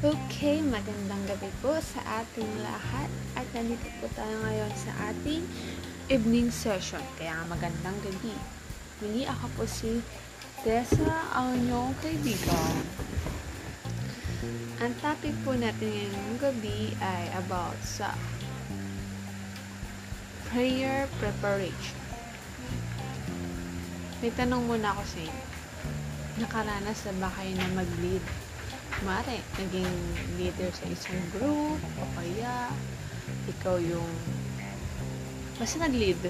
Okay, 0.00 0.64
magandang 0.64 1.20
gabi 1.28 1.52
po 1.60 1.76
sa 1.76 2.24
ating 2.24 2.48
lahat 2.64 3.12
at 3.36 3.44
nandito 3.52 3.84
po 4.00 4.08
tayo 4.16 4.32
ngayon 4.48 4.72
sa 4.80 5.12
ating 5.12 5.44
evening 6.08 6.48
session. 6.48 7.04
Kaya 7.20 7.44
magandang 7.52 7.92
gabi. 8.00 8.32
Muli 9.04 9.28
ako 9.28 9.44
po 9.60 9.68
si 9.68 10.00
Tessa, 10.64 11.36
ang 11.36 11.52
inyong 11.60 11.92
kaibigan. 12.00 12.80
Ang 14.80 14.96
topic 15.04 15.36
po 15.44 15.52
natin 15.52 16.08
ngayong 16.08 16.40
gabi 16.40 16.96
ay 16.96 17.28
about 17.44 17.76
sa 17.84 18.16
prayer 20.48 21.04
preparation. 21.20 22.00
May 24.24 24.32
tanong 24.32 24.64
muna 24.64 24.96
ako 24.96 25.04
sa 25.04 25.20
inyo. 25.28 25.59
Nakaranas 26.40 27.04
na 27.04 27.12
ba 27.20 27.28
kayo 27.36 27.52
na 27.54 27.68
mag-lead 27.76 28.24
Mare, 29.00 29.40
naging 29.56 29.96
leader 30.36 30.68
sa 30.76 30.84
isang 30.92 31.16
group, 31.32 31.80
o 31.80 32.02
kaya 32.20 32.68
ikaw 33.48 33.80
yung 33.80 34.12
basta 35.56 35.80
nag-lead. 35.80 36.20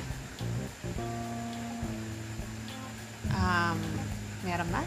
Um, 3.35 3.79
meron 4.47 4.71
ba? 4.71 4.87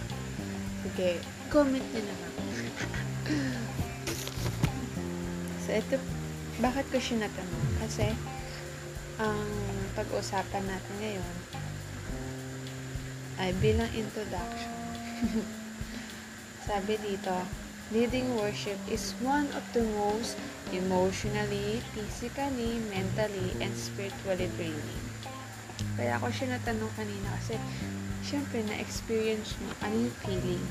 Sige, 0.88 1.20
comment 1.52 1.84
nyo 1.84 2.02
na 2.08 2.16
lang. 2.16 2.36
so, 5.68 5.76
ito, 5.76 6.00
bakit 6.64 6.88
ko 6.88 6.98
siya 7.04 7.28
natanong? 7.28 7.68
Kasi, 7.84 8.16
ang 9.20 9.44
pag-usapan 9.92 10.64
natin 10.72 10.94
ngayon 11.04 11.32
ay 13.44 13.52
bilang 13.60 13.92
introduction. 13.92 14.73
Sabi 16.68 17.00
dito, 17.00 17.34
leading 17.92 18.36
worship 18.36 18.80
is 18.90 19.16
one 19.24 19.48
of 19.56 19.64
the 19.72 19.84
most 19.96 20.36
emotionally, 20.72 21.80
physically, 21.94 22.80
mentally, 22.92 23.56
and 23.64 23.72
spiritually 23.76 24.50
draining. 24.58 25.04
Kaya 25.94 26.18
ako 26.18 26.34
siya 26.34 26.58
natanong 26.58 26.92
kanina 26.98 27.30
kasi 27.38 27.56
syempre 28.26 28.66
na-experience 28.66 29.54
mo 29.62 29.70
ano 29.84 30.10
yung 30.10 30.18
feeling. 30.26 30.64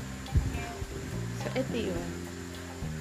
So, 1.43 1.47
ito 1.55 1.77
yun. 1.93 2.09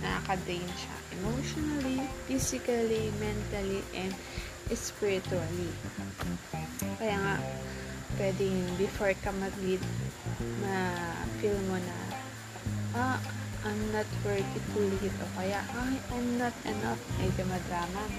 Nakaka-drain 0.03 0.71
siya. 0.77 0.97
Emotionally, 1.19 1.98
physically, 2.27 3.11
mentally, 3.19 3.83
and 3.95 4.13
spiritually. 4.73 5.73
Kaya 6.98 7.17
nga, 7.19 7.35
pwedeng 8.21 8.77
before 8.77 9.15
ka 9.21 9.33
mag-lead, 9.33 9.81
ma-feel 10.61 11.59
mo 11.69 11.77
na, 11.81 11.99
ah, 12.97 13.19
I'm 13.63 13.79
not 13.95 14.11
worthy 14.27 14.59
to 14.59 14.79
lead 14.79 15.15
o 15.23 15.27
kaya 15.39 15.63
ay, 15.63 15.95
I'm 16.11 16.35
not 16.35 16.57
enough 16.67 16.99
medyo 17.15 17.47
madrama. 17.47 18.11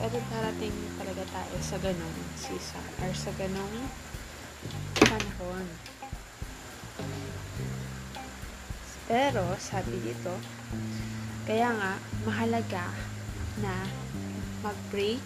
Pero 0.00 0.16
darating 0.32 0.72
talaga 0.96 1.20
tayo 1.28 1.56
sa 1.60 1.76
ganong 1.84 2.16
season 2.32 2.86
or 3.04 3.12
sa 3.12 3.28
ganong 3.36 3.76
panahon. 4.96 5.68
Pero 9.04 9.44
sabi 9.60 10.00
dito 10.00 10.32
kaya 11.44 11.76
nga 11.76 12.00
mahalaga 12.24 12.88
na 13.60 13.84
mag-pray 14.64 15.20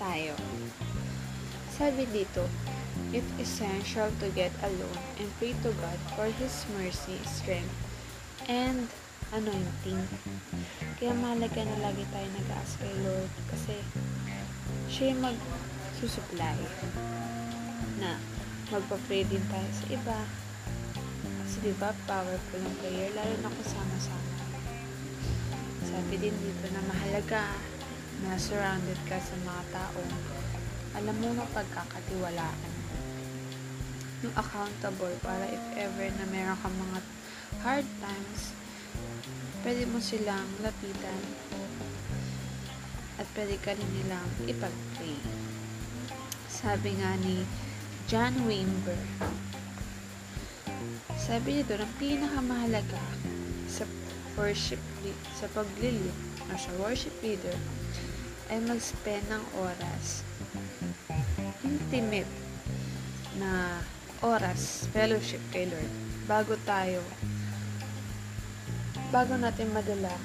tayo. 0.00 0.32
Sabi 1.76 2.08
dito 2.08 2.48
it's 3.14 3.32
essential 3.38 4.10
to 4.18 4.26
get 4.34 4.50
alone 4.62 5.00
and 5.18 5.30
pray 5.38 5.54
to 5.62 5.70
God 5.78 5.98
for 6.14 6.26
His 6.26 6.66
mercy, 6.74 7.18
strength, 7.26 7.74
and 8.50 8.90
anointing. 9.30 10.02
Kaya 10.98 11.14
mahalaga 11.14 11.62
na 11.66 11.90
lagi 11.90 12.04
tayo 12.10 12.26
nag-ask 12.34 12.78
kay 12.78 12.94
Lord 13.02 13.32
kasi 13.50 13.76
siya 14.90 15.14
yung 15.14 15.22
mag-susupply 15.26 16.58
na 17.98 18.18
magpa-pray 18.70 19.26
din 19.26 19.42
tayo 19.50 19.68
sa 19.74 19.86
iba. 19.90 20.18
Kasi 21.44 21.56
diba, 21.70 21.90
powerful 22.08 22.62
ang 22.62 22.76
prayer, 22.82 23.10
lalo 23.14 23.34
na 23.42 23.50
kasama-sama. 23.52 24.34
Sabi 25.86 26.14
din 26.18 26.34
dito 26.42 26.66
na 26.74 26.82
mahalaga 26.86 27.54
na 28.26 28.34
surrounded 28.38 28.98
ka 29.06 29.18
sa 29.20 29.34
mga 29.42 29.62
taong 29.70 30.12
alam 30.94 31.16
mo 31.18 31.30
na 31.34 31.46
pagkakatiwalaan 31.50 32.73
yung 34.24 34.34
accountable 34.40 35.12
para 35.20 35.44
if 35.52 35.64
ever 35.76 36.08
na 36.16 36.24
meron 36.32 36.56
kang 36.64 36.72
mga 36.72 37.00
hard 37.60 37.88
times, 38.00 38.56
pwede 39.60 39.84
mo 39.92 40.00
silang 40.00 40.48
lapitan 40.64 41.22
at 43.20 43.28
pwede 43.36 43.60
ka 43.60 43.76
rin 43.76 43.90
nilang 43.92 44.28
ipag-pray. 44.48 45.20
Sabi 46.48 46.96
nga 46.96 47.12
ni 47.20 47.44
John 48.08 48.32
Wimber, 48.48 48.98
sabi 51.20 51.60
nito, 51.60 51.76
ang 51.76 51.94
pinakamahalaga 52.00 53.04
sa 53.68 53.84
worship 54.40 54.80
sa 55.36 55.46
paglilid 55.52 56.16
o 56.48 56.52
sa 56.56 56.72
worship 56.80 57.14
leader 57.20 57.54
ay 58.48 58.60
mag-spend 58.64 59.24
ng 59.28 59.44
oras 59.60 60.24
intimate 61.64 62.28
na 63.40 63.80
oras 64.24 64.88
fellowship 64.96 65.44
kay 65.52 65.68
Lord 65.68 65.92
bago 66.24 66.56
tayo 66.64 67.04
bago 69.12 69.36
natin 69.36 69.68
madala 69.76 70.16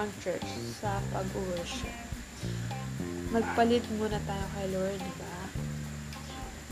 ang 0.00 0.08
church 0.24 0.46
sa 0.80 1.04
pag-worship. 1.12 1.92
Magpalit 3.28 3.84
muna 4.00 4.16
tayo 4.24 4.46
kay 4.56 4.72
Lord, 4.72 4.96
di 4.96 5.14
ba? 5.20 5.36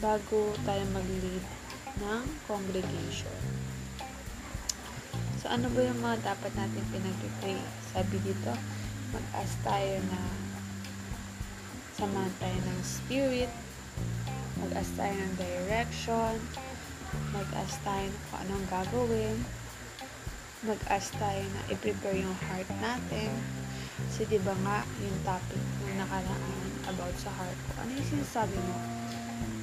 Bago 0.00 0.56
tayo 0.64 0.80
mag-lead 0.97 1.44
ng 2.00 2.25
congregation. 2.48 3.41
So, 5.41 5.53
ano 5.53 5.69
ba 5.72 5.84
yung 5.84 6.00
mga 6.00 6.32
dapat 6.32 6.53
natin 6.56 6.84
pinag-pray? 6.88 7.60
Sabi 7.92 8.16
dito, 8.25 8.53
mag-ask 9.12 9.56
tayo 9.60 10.00
na 10.09 10.20
samahan 11.97 12.34
tayo 12.41 12.56
ng 12.56 12.80
spirit, 12.80 13.53
mag-ask 14.60 14.93
tayo 14.94 15.15
ng 15.16 15.34
direction, 15.41 16.34
mag-ask 17.32 17.81
tayo 17.81 18.09
kung 18.28 18.38
anong 18.44 18.66
gagawin, 18.69 19.37
mag-ask 20.69 21.16
tayo 21.16 21.41
na 21.56 21.60
i-prepare 21.72 22.21
yung 22.21 22.37
heart 22.48 22.69
natin. 22.84 23.32
Kasi 24.09 24.28
di 24.28 24.41
ba 24.41 24.53
nga 24.65 24.84
yung 25.00 25.19
topic 25.25 25.60
ng 25.88 25.97
nakaraan 25.97 26.69
about 26.88 27.15
sa 27.16 27.32
heart 27.41 27.59
ko, 27.72 27.81
ano 27.81 27.91
yung 27.97 28.09
sinasabi 28.09 28.56
mo? 28.60 28.76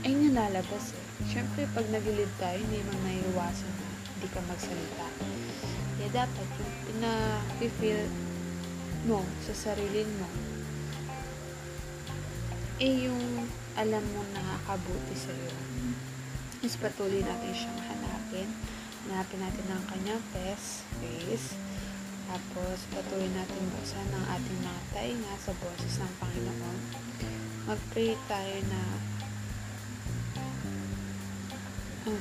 Ay 0.02 0.13
nalalabas 0.13 0.94
eh. 0.94 1.06
Siyempre, 1.29 1.69
pag 1.74 1.85
nagilid 1.90 2.29
tayo, 2.41 2.58
hindi 2.58 2.81
man 2.85 2.97
naiiwasan 3.06 3.74
na 3.78 3.88
hindi 4.18 4.28
ka 4.34 4.41
magsalita. 4.50 5.08
Kaya 5.97 6.09
dapat 6.14 6.47
yung 6.58 6.74
pina-feel 6.90 8.02
mo 9.06 9.22
sa 9.46 9.53
sarili 9.53 10.06
mo, 10.18 10.29
eh 12.78 13.09
yung 13.09 13.50
alam 13.77 14.01
mo 14.09 14.25
nakakabuti 14.33 15.13
sa'yo. 15.13 15.53
Is 16.65 16.81
patuloy 16.81 17.21
natin 17.21 17.53
siyang 17.53 17.77
hanapin. 17.77 18.49
Hanapin 19.05 19.38
natin 19.38 19.65
ang 19.69 19.85
kanyang 19.85 20.23
face, 20.33 20.81
face. 20.97 21.53
Tapos, 22.25 22.89
patuloy 22.89 23.29
natin 23.29 23.69
buksan 23.77 24.09
ang 24.17 24.25
ating 24.33 24.59
mga 24.66 24.81
tainga 24.97 25.33
sa 25.37 25.53
boses 25.61 25.93
ng 26.01 26.13
Panginoon. 26.17 26.79
Mag-pray 27.69 28.17
tayo 28.25 28.55
na 28.66 28.81
ano. 32.09 32.19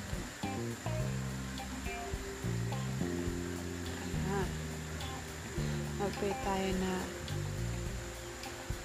Mag-pray 5.96 6.34
tayo 6.44 6.68
na 6.84 6.92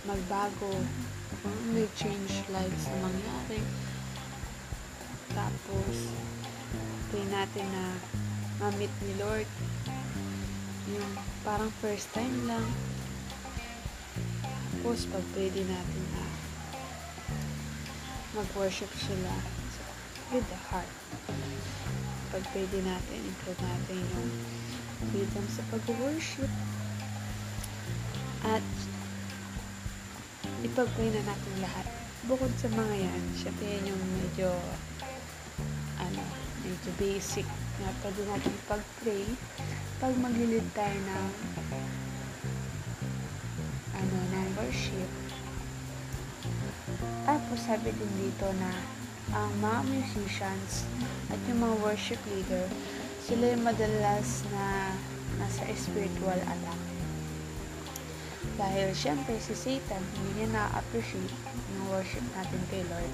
magbago 0.08 0.72
may 1.72 1.88
change 1.96 2.44
lives 2.52 2.84
na 2.92 2.98
mangyari. 3.00 3.62
Tapos, 5.32 5.96
pray 7.08 7.26
natin 7.32 7.66
na 7.72 7.86
ma-meet 8.60 8.94
ni 9.08 9.14
Lord. 9.18 9.48
Yung 10.92 11.12
parang 11.48 11.72
first 11.80 12.12
time 12.12 12.36
lang. 12.46 12.68
Tapos, 14.82 15.08
pag-pray 15.08 15.50
din 15.56 15.70
natin 15.72 16.04
na 16.12 16.24
mag-worship 18.36 18.92
sila 19.00 19.34
with 20.36 20.44
the 20.48 20.60
heart. 20.72 20.92
Pag-pray 22.32 22.68
din 22.72 22.84
natin, 22.88 23.20
improve 23.24 23.62
natin 23.64 24.00
yung 24.00 24.30
rhythm 25.16 25.46
sa 25.52 25.64
pag-worship. 25.72 26.52
At 28.42 28.66
ipag-pray 30.62 31.10
na 31.10 31.26
natin 31.26 31.54
lahat. 31.62 31.86
Bukod 32.30 32.54
sa 32.62 32.70
mga 32.70 32.96
yan, 33.02 33.24
syempre 33.34 33.66
yan 33.66 33.94
yung 33.94 34.04
medyo 34.22 34.50
ano, 35.98 36.22
medyo 36.62 36.90
basic 37.02 37.46
na 37.82 37.90
pwede 38.06 38.22
natin 38.30 38.54
pag-pray 38.70 39.26
pag 39.98 40.14
maglilid 40.22 40.66
tayo 40.78 40.94
ng 40.94 41.28
ano, 43.98 44.16
ng 44.34 44.50
worship. 44.62 45.10
Tapos 47.26 47.58
sabi 47.66 47.90
din 47.94 48.14
dito 48.18 48.46
na 48.62 48.72
ang 49.34 49.50
mga 49.62 49.82
musicians 49.90 50.86
at 51.34 51.40
yung 51.50 51.62
mga 51.62 51.76
worship 51.82 52.22
leader, 52.30 52.66
sila 53.26 53.54
yung 53.54 53.66
madalas 53.66 54.46
na 54.54 54.94
nasa 55.42 55.66
spiritual 55.74 56.38
attack. 56.38 56.91
Dahil 58.58 58.90
syempre 58.98 59.38
si 59.38 59.54
Satan, 59.54 60.02
hindi 60.18 60.42
niya 60.42 60.48
na-appreciate 60.58 61.30
yung 61.78 61.86
worship 61.94 62.26
natin 62.34 62.62
kay 62.74 62.82
Lord. 62.90 63.14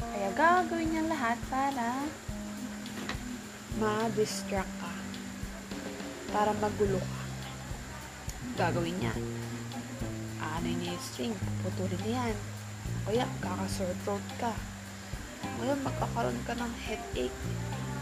Kaya 0.00 0.28
gagawin 0.32 0.88
niya 0.90 1.04
lahat 1.12 1.38
para 1.52 2.08
ma-distract 3.76 4.72
ka. 4.80 4.92
Para 6.32 6.56
magulo 6.56 7.00
ka. 7.00 7.22
Gagawin 8.56 8.96
niya. 8.96 9.14
Ano 10.40 10.68
niya 10.68 10.96
yung 10.96 11.04
string, 11.04 11.34
putulin 11.60 12.00
niya 12.08 12.32
yan. 12.32 12.38
Kaya 13.04 13.24
kakasore 13.44 13.96
throat 14.08 14.26
ka. 14.40 14.56
Kaya 15.60 15.76
magkakaroon 15.84 16.40
ka 16.48 16.56
ng 16.56 16.72
headache. 16.80 17.40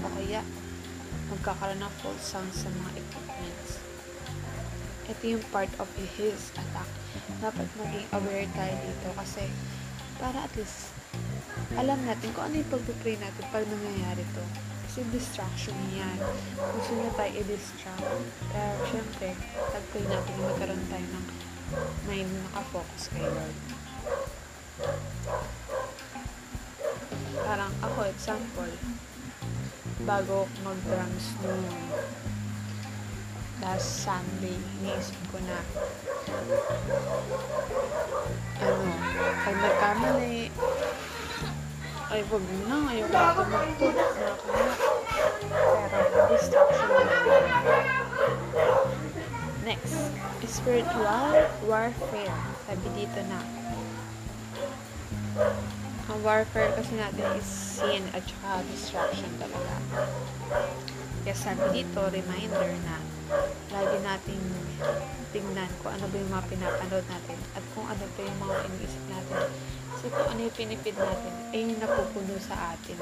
O 0.01 0.11
kaya 0.15 0.41
magkakaroon 1.35 1.83
ng 1.83 1.95
false 1.99 2.25
sound 2.25 2.51
sa 2.55 2.71
mga 2.71 2.91
equipments. 3.03 3.90
Ito 5.11 5.25
yung 5.27 5.45
part 5.51 5.73
of 5.83 5.91
his 5.99 6.55
attack. 6.55 6.87
Dapat 7.43 7.67
maging 7.83 8.07
aware 8.15 8.47
tayo 8.55 8.75
dito 8.79 9.09
kasi 9.19 9.51
para 10.23 10.47
at 10.47 10.53
least 10.55 10.95
alam 11.75 11.99
natin 12.07 12.31
kung 12.31 12.47
ano 12.47 12.55
yung 12.63 12.71
pagpipray 12.71 13.19
natin 13.19 13.43
pag 13.51 13.67
nangyayari 13.67 14.23
to. 14.31 14.45
Kasi 14.87 15.07
distraction 15.11 15.75
yan. 15.95 16.19
Gusto 16.59 16.93
niya 16.99 17.11
tayo 17.15 17.31
i-distract. 17.31 18.07
Pero 18.51 18.83
syempre, 18.91 19.29
tagpray 19.71 20.05
natin 20.07 20.35
na 20.35 20.45
magkaroon 20.51 20.85
tayo 20.91 21.07
ng 21.07 21.27
mind 22.11 22.31
na 22.31 22.41
nakafocus 22.51 23.03
kay 23.15 23.23
Lord. 23.23 23.59
Parang 27.39 27.73
ako, 27.83 27.99
example, 28.11 28.73
bago 30.03 30.51
mag-drums 30.67 31.27
noon, 31.43 31.83
last 33.61 34.09
Sunday, 34.09 34.57
iniisip 34.81 35.21
ko 35.29 35.37
na, 35.45 35.61
ano, 38.65 38.89
pag 39.45 39.57
nagkamali, 39.61 40.49
ay, 42.11 42.21
wag 42.27 42.45
na, 42.67 42.79
ayoko 42.91 43.13
na 43.13 43.37
tumagtog, 43.37 43.95
nakakanak. 43.95 44.81
Pero, 45.51 45.99
distraction 46.33 46.91
Next, 49.61 49.97
spiritual 50.49 51.37
warfare. 51.69 52.41
Sabi 52.67 52.87
dito 52.97 53.21
na, 53.29 53.41
ang 56.11 56.19
warfare 56.27 56.75
kasi 56.75 56.99
natin 56.99 57.23
is 57.39 57.47
sin 57.47 58.03
at 58.17 58.25
saka 58.27 58.67
distraction 58.73 59.31
talaga. 59.39 59.79
Kaya 61.23 61.37
sabi 61.37 61.85
dito, 61.85 62.03
reminder 62.11 62.75
na 62.83 63.10
lagi 63.71 63.97
nating 64.03 64.45
tingnan 65.31 65.71
kung 65.79 65.95
ano 65.95 66.05
ba 66.11 66.17
yung 66.19 66.33
mga 66.35 66.47
pinapanood 66.51 67.07
natin 67.07 67.39
at 67.55 67.63
kung 67.75 67.87
ano 67.87 68.03
pa 68.03 68.21
yung 68.27 68.39
mga 68.43 68.57
iniisip 68.67 69.05
natin. 69.07 69.41
Kasi 69.95 70.07
kung 70.11 70.27
ano 70.27 70.41
yung 70.43 70.57
pinipid 70.59 70.97
natin, 70.99 71.33
ay 71.55 71.59
yung 71.71 71.79
napupuno 71.79 72.35
sa 72.43 72.75
atin. 72.75 72.99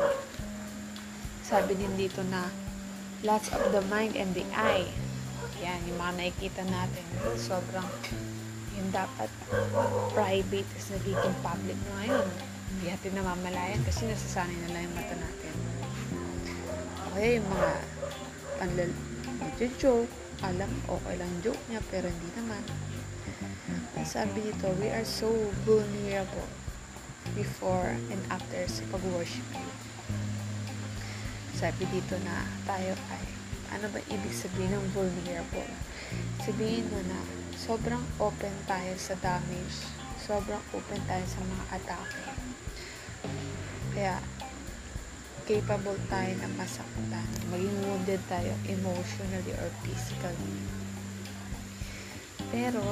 Sabi 1.41 1.73
din 1.81 1.93
dito 1.97 2.21
na 2.29 2.53
lots 3.25 3.49
of 3.57 3.73
the 3.73 3.81
mind 3.89 4.13
and 4.13 4.37
the 4.37 4.45
eye. 4.53 4.89
Yan, 5.65 5.81
yung 5.89 5.97
mga 5.97 6.13
nakikita 6.21 6.63
natin. 6.69 7.05
Sobrang 7.41 7.89
yung 8.77 8.91
dapat 8.93 9.33
private 10.13 10.69
is 10.77 10.87
nagiging 10.93 11.37
public 11.41 11.79
na 11.89 11.93
ngayon. 12.05 12.27
Hindi 12.69 12.85
natin 12.93 13.13
namamalayan 13.17 13.81
kasi 13.89 14.05
nasasanay 14.05 14.59
na 14.69 14.71
lang 14.77 14.83
yung 14.85 14.95
mata 14.95 15.17
natin. 15.17 15.55
Okay, 17.11 17.41
yung 17.41 17.49
mga 17.49 17.71
panlal 18.61 18.93
joke 19.79 20.11
alam 20.39 20.71
okay 20.87 21.19
lang 21.19 21.33
joke 21.43 21.59
niya 21.67 21.83
pero 21.91 22.07
hindi 22.07 22.31
naman. 22.39 22.63
Sabi 24.07 24.47
dito, 24.47 24.71
we 24.79 24.87
are 24.87 25.03
so 25.03 25.27
vulnerable 25.67 26.47
before 27.35 27.99
and 28.09 28.23
after 28.31 28.63
sa 28.71 28.87
pag-worship. 28.95 29.45
Sabi 31.59 31.91
dito 31.91 32.15
na 32.23 32.47
tayo 32.63 32.95
ay 33.11 33.25
ano 33.75 33.91
ba 33.91 33.99
ibig 34.07 34.33
sabihin 34.33 34.79
ng 34.79 34.87
vulnerable? 34.95 35.75
Sabihin 36.41 36.87
mo 36.89 37.03
na 37.11 37.19
sobrang 37.59 38.01
open 38.23 38.55
tayo 38.71 38.95
sa 38.95 39.19
damage. 39.19 39.91
Sobrang 40.23 40.63
open 40.71 41.03
tayo 41.11 41.25
sa 41.27 41.43
mga 41.43 41.65
atake. 41.77 42.23
Kaya, 43.93 44.23
capable 45.49 45.97
tayo 46.13 46.29
na 46.45 46.49
masaktan. 46.61 47.25
Maging 47.49 47.81
wounded 47.89 48.21
tayo 48.29 48.53
emotionally 48.69 49.57
or 49.57 49.73
physically. 49.81 50.61
Pero, 52.53 52.85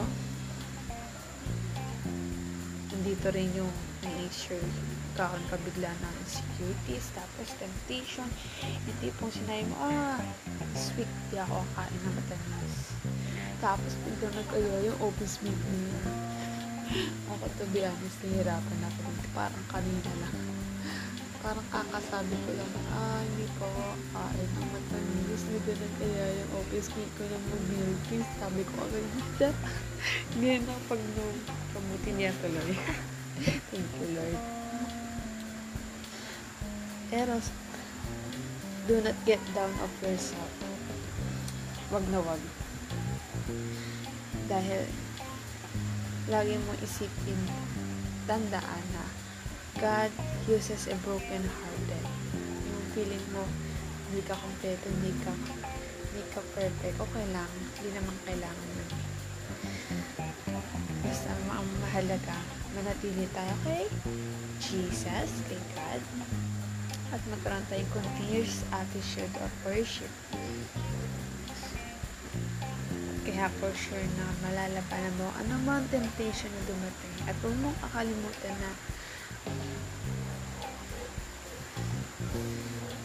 nandito 2.88 3.28
rin 3.36 3.52
yung 3.52 3.68
nature 4.00 4.64
kakaroon 5.16 5.44
ka 5.52 5.56
bigla 5.68 5.92
ng 5.92 6.14
insecurities, 6.24 7.12
tapos 7.12 7.48
temptation, 7.56 8.28
yung 8.64 8.98
tipong 9.04 9.32
sinabi 9.32 9.64
mo, 9.68 9.76
ah, 9.80 10.20
sweet, 10.76 11.08
di 11.32 11.36
ako 11.40 11.60
kain 11.76 12.00
na 12.04 12.10
matamis. 12.16 12.76
Tapos 13.60 13.92
bigla 14.00 14.32
nag-aya 14.32 14.92
yung 14.92 14.98
open 15.04 15.28
mo 15.44 15.52
yun. 15.52 16.08
ako 17.36 17.44
to 17.60 17.64
be 17.72 17.84
honest, 17.84 18.20
nahirapan 18.24 18.80
ako 18.80 19.08
dito. 19.12 19.28
Parang 19.36 19.64
kanina 19.68 20.12
lang. 20.20 20.65
Parang 21.46 21.62
kakasabi 21.70 22.34
ko 22.42 22.58
lang, 22.58 22.72
ah, 22.90 23.22
hindi 23.22 23.46
po 23.54 23.70
ako 23.70 23.94
kain 24.10 24.50
ng 24.50 24.66
matamis. 24.66 25.42
Bigla 25.46 25.74
nag-aya 25.78 26.26
yung 26.42 26.50
open 26.58 26.82
sweet 26.82 27.10
ko 27.14 27.22
ng 27.22 27.44
please. 28.10 28.30
Sabi 28.42 28.66
ko 28.66 28.74
agad, 28.82 29.06
hindi. 29.14 29.48
Hindi 30.34 30.50
na 30.66 30.74
pag 30.90 30.98
no, 30.98 31.24
kamuti 31.70 32.10
niya 32.18 32.34
tuloy. 32.42 32.74
Thank 33.70 33.90
you, 33.94 34.08
Lord. 34.18 34.42
Pero, 37.14 37.38
do 38.90 38.94
not 39.06 39.14
get 39.22 39.38
down 39.54 39.70
of 39.78 39.92
yourself. 40.02 40.50
Wag 41.94 42.02
na 42.10 42.26
wag. 42.26 42.42
Dahil, 44.50 44.82
lagi 46.26 46.58
mo 46.58 46.74
isipin, 46.82 47.38
tandaan 48.26 48.82
na, 48.90 49.06
God 49.78 50.35
uses 50.46 50.86
a 50.86 50.94
broken 51.02 51.42
hearted. 51.42 52.06
Yung 52.70 52.86
feeling 52.94 53.26
mo, 53.34 53.42
hindi 54.06 54.22
ka 54.22 54.38
kompleto, 54.38 54.86
hindi 54.86 55.10
ka, 55.26 55.34
hindi 55.34 56.22
ka 56.30 56.40
perfect, 56.54 56.96
okay 57.02 57.26
lang. 57.34 57.50
Hindi 57.74 57.90
naman 57.90 58.14
kailangan 58.22 58.68
yun. 58.78 58.90
Basta 61.02 61.34
ang 61.34 61.68
mahalaga, 61.82 62.38
manatili 62.78 63.26
tayo 63.34 63.54
kay 63.66 63.90
Jesus, 64.62 65.30
kay 65.50 65.58
God, 65.74 66.02
at 67.10 67.22
magkaroon 67.26 67.66
tayong 67.66 67.90
continuous 67.90 68.62
attitude 68.70 69.34
of 69.42 69.50
worship. 69.66 70.10
Kaya 73.26 73.50
for 73.58 73.74
sure 73.74 74.06
na 74.14 74.26
malalapanan 74.46 75.10
mo 75.18 75.26
mga 75.66 75.82
temptation 75.90 76.48
na 76.54 76.62
dumating. 76.70 77.14
At 77.26 77.34
huwag 77.42 77.58
mong 77.58 77.78
akalimutan 77.82 78.54
na 78.62 78.70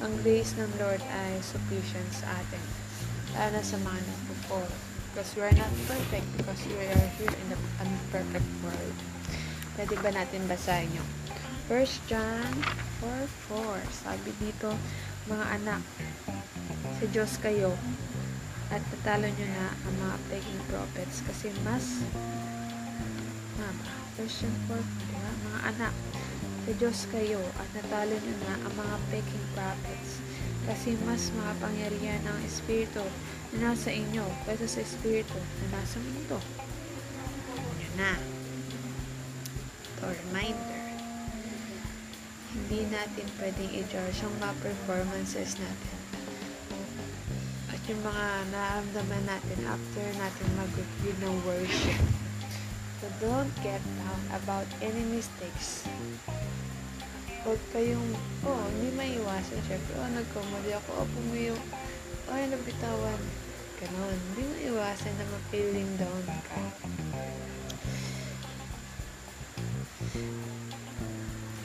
ang 0.01 0.13
grace 0.25 0.57
ng 0.57 0.71
Lord 0.81 1.01
ay 1.05 1.37
sufficient 1.45 2.09
sa 2.09 2.25
atin. 2.41 2.65
Lalo 3.37 3.61
sa 3.61 3.77
mga 3.77 4.01
nagpo 4.01 4.65
Because 5.11 5.35
we 5.35 5.43
are 5.43 5.57
not 5.59 5.73
perfect 5.91 6.23
because 6.39 6.61
we 6.71 6.87
are 6.87 7.07
here 7.19 7.35
in 7.35 7.47
the 7.51 7.59
unperfect 7.83 8.47
world. 8.63 8.97
Pwede 9.75 9.99
ba 9.99 10.07
natin 10.07 10.47
basahin 10.47 10.87
yung 10.95 11.09
1 11.67 12.07
John 12.07 12.51
4.4 13.03 14.07
Sabi 14.07 14.31
dito, 14.39 14.71
mga 15.27 15.45
anak, 15.59 15.83
sa 16.95 17.05
Diyos 17.11 17.35
kayo 17.43 17.75
at 18.71 18.79
natalo 18.87 19.27
nyo 19.27 19.47
na 19.51 19.75
ang 19.83 19.95
mga 19.99 20.15
peking 20.31 20.61
prophets 20.71 21.27
kasi 21.27 21.51
mas? 21.67 22.07
1 24.15 24.31
John 24.31 24.55
4, 24.71 24.79
diba? 24.79 25.31
Mga 25.43 25.59
anak, 25.75 25.93
sa 26.71 26.79
Diyos 26.87 27.03
kayo 27.11 27.43
at 27.59 27.67
natalo 27.75 28.15
nyo 28.15 28.35
na 28.47 28.55
ang 28.63 28.71
mga 28.79 28.95
peking 29.11 29.45
prophets 29.51 30.23
kasi 30.63 30.95
mas 31.03 31.27
makapangyarihan 31.35 32.23
ang 32.23 32.39
Espiritu 32.47 33.03
na 33.51 33.75
nasa 33.75 33.91
inyo 33.91 34.23
kaysa 34.47 34.79
sa 34.79 34.79
Espiritu 34.79 35.35
na 35.35 35.65
nasa 35.75 35.99
mundo. 35.99 36.39
Yun 37.75 37.95
na. 37.99 38.15
Ito, 39.83 40.15
reminder. 40.15 40.79
hindi 42.55 42.87
natin 42.87 43.27
pwedeng 43.35 43.71
i-judge 43.75 44.23
yung 44.23 44.35
mga 44.39 44.55
performances 44.63 45.59
natin. 45.59 45.97
At 47.67 47.83
yung 47.91 47.99
mga 47.99 48.27
nararamdaman 48.47 49.23
natin 49.27 49.59
after 49.67 50.07
natin 50.15 50.47
mag-review 50.55 51.19
ng 51.19 51.35
worship. 51.43 52.20
So, 53.01 53.09
don't 53.17 53.49
get 53.65 53.81
down 53.97 54.21
about 54.29 54.69
any 54.77 55.01
mistakes. 55.09 55.89
Huwag 57.41 57.57
kayong, 57.73 58.13
oh, 58.45 58.61
hindi 58.69 58.93
maiwasan. 58.93 59.57
Siyempre, 59.65 59.97
oh, 59.97 60.05
nagkamali 60.13 60.69
ako. 60.77 60.89
Oh, 61.01 61.09
pumiyo. 61.09 61.57
Oh, 62.29 62.37
nabitawan. 62.37 63.21
Ganon. 63.81 64.17
Hindi 64.29 64.43
maiwasan 64.53 65.17
na 65.17 65.25
ma-feeling 65.33 65.89
down 65.97 66.25
ka. 66.45 66.61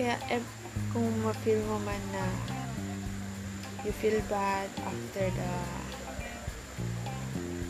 Kaya, 0.00 0.16
eh, 0.32 0.40
kung 0.96 1.12
ma-feel 1.20 1.60
mo 1.68 1.76
man 1.84 2.00
na 2.16 2.24
you 3.84 3.92
feel 3.92 4.16
bad 4.32 4.72
after 4.88 5.28
the 5.28 5.52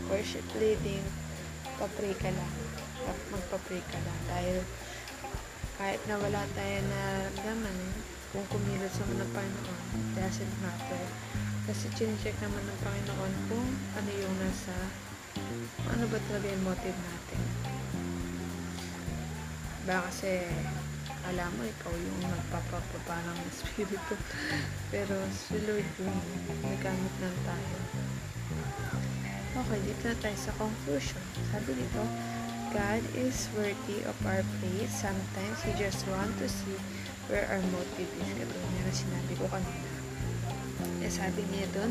worship 0.06 0.46
leading, 0.54 1.02
papray 1.82 2.14
ka 2.22 2.30
lang. 2.30 2.65
Magpapray 3.30 3.82
ka 3.86 3.98
lang. 4.00 4.20
Dahil, 4.30 4.56
kahit 5.76 6.00
na 6.08 6.16
wala 6.16 6.42
tayo 6.56 6.78
na 6.88 7.02
naman, 7.44 7.76
kung 8.34 8.46
kumilos 8.52 8.94
naman 9.00 9.22
ng 9.22 9.32
Panginoon, 9.32 9.80
doesn't 10.18 10.54
matter. 10.60 11.04
Kasi 11.66 11.90
chinecheck 11.96 12.36
naman 12.42 12.62
ng 12.62 12.80
Panginoon 12.84 13.32
kung 13.50 13.68
ano 13.96 14.10
yung 14.12 14.36
nasa, 14.38 14.74
ano 15.90 16.04
ba 16.06 16.18
talaga 16.30 16.46
yung 16.50 16.64
motive 16.66 17.00
natin. 17.00 17.40
Ba 19.86 20.02
kasi, 20.10 20.46
alam 21.26 21.50
mo, 21.58 21.66
ikaw 21.66 21.90
yung 21.90 22.18
nagpapapapa 22.22 23.18
ng 23.26 23.38
Espiritu. 23.50 24.14
Pero 24.94 25.14
si 25.34 25.58
Lord 25.66 25.88
yung 25.98 26.18
nagamit 26.62 27.14
lang 27.18 27.36
tayo. 27.42 27.78
Okay, 29.56 29.78
dito 29.82 30.02
na 30.06 30.16
tayo 30.22 30.38
sa 30.38 30.52
conclusion. 30.54 31.24
Sabi 31.50 31.74
dito, 31.74 32.02
God 32.76 33.00
is 33.16 33.48
worthy 33.56 34.04
of 34.04 34.12
our 34.28 34.44
praise. 34.60 34.92
Sometimes 34.92 35.64
He 35.64 35.72
just 35.80 36.04
want 36.12 36.28
to 36.44 36.48
see 36.48 36.76
where 37.32 37.48
our 37.48 37.64
motive 37.72 38.12
is. 38.20 38.28
Katulad 38.36 38.84
na 38.84 38.92
sinabi 38.92 39.32
ko 39.40 39.48
kanina. 39.48 39.92
Eh, 41.00 41.08
sabi 41.08 41.40
niya 41.48 41.72
doon, 41.72 41.88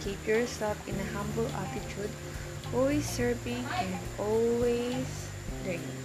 keep 0.00 0.16
yourself 0.24 0.80
in 0.88 0.96
a 0.96 1.08
humble 1.12 1.44
attitude, 1.60 2.08
always 2.72 3.04
serving 3.04 3.60
and 3.76 3.92
always 4.16 5.04
learning. 5.68 6.00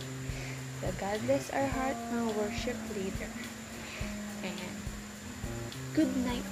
So 0.83 0.91
God 0.99 1.23
bless 1.23 1.47
our 1.55 1.71
heart, 1.71 1.95
mga 2.11 2.27
worship 2.35 2.79
leader. 2.99 3.31
And 4.43 4.59
good 5.95 6.11
night 6.27 6.43